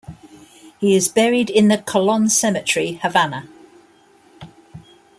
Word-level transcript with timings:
He 0.79 0.95
is 0.95 1.09
buried 1.09 1.51
in 1.51 1.67
the 1.67 1.77
Colon 1.77 2.27
Cemetery, 2.27 2.93
Havana. 3.03 3.47